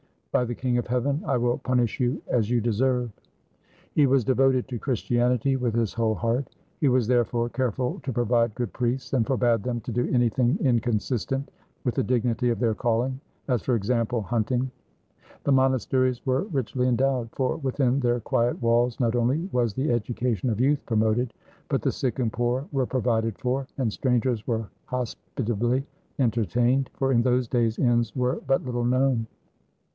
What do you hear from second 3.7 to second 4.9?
He was devoted to